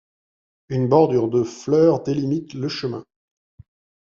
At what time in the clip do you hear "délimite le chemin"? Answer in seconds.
2.01-3.03